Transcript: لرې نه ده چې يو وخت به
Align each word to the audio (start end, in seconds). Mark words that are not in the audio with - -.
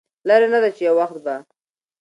لرې 0.27 0.47
نه 0.53 0.59
ده 0.63 0.69
چې 0.75 0.81
يو 0.87 0.93
وخت 0.99 1.17
به 1.25 1.35